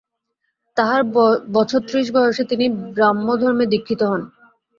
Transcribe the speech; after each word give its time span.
তাঁহার 0.77 1.01
বছর-ত্রিশ 1.53 2.07
বয়সে 2.13 2.43
তিনি 2.51 2.65
ব্রাহ্মধর্মে 2.95 3.65
দীক্ষিত 3.73 4.01
হন। 4.03 4.21